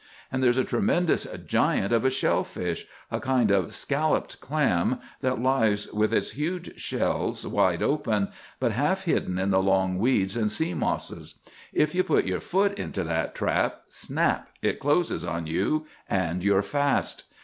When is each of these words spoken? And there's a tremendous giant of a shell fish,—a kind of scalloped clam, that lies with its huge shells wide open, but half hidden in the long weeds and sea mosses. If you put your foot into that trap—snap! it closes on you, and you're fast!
And 0.31 0.41
there's 0.41 0.57
a 0.57 0.63
tremendous 0.63 1.27
giant 1.45 1.93
of 1.93 2.03
a 2.03 2.09
shell 2.09 2.43
fish,—a 2.43 3.19
kind 3.19 3.51
of 3.51 3.71
scalloped 3.75 4.39
clam, 4.39 4.97
that 5.19 5.39
lies 5.43 5.93
with 5.93 6.11
its 6.11 6.31
huge 6.31 6.79
shells 6.79 7.45
wide 7.45 7.83
open, 7.83 8.29
but 8.59 8.71
half 8.71 9.03
hidden 9.03 9.37
in 9.37 9.51
the 9.51 9.61
long 9.61 9.99
weeds 9.99 10.35
and 10.35 10.49
sea 10.49 10.73
mosses. 10.73 11.35
If 11.71 11.93
you 11.93 12.03
put 12.03 12.25
your 12.25 12.39
foot 12.39 12.79
into 12.79 13.03
that 13.03 13.35
trap—snap! 13.35 14.49
it 14.63 14.79
closes 14.79 15.23
on 15.23 15.45
you, 15.45 15.85
and 16.09 16.43
you're 16.43 16.63
fast! 16.63 17.25